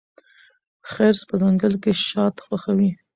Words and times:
خرس 0.89 1.19
په 1.29 1.35
ځنګل 1.41 1.73
کې 1.83 1.91
شات 2.07 2.35
خوښوي. 2.45 2.91